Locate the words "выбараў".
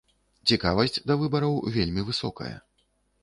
1.23-1.53